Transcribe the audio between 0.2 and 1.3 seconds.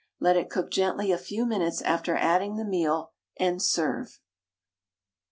it cook gently a